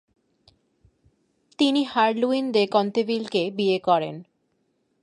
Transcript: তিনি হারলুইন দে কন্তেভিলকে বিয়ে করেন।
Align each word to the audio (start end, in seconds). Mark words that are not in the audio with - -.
তিনি 1.59 1.81
হারলুইন 1.83 2.45
দে 2.51 2.63
কন্তেভিলকে 2.67 3.41
বিয়ে 3.57 3.77
করেন। 3.79 4.15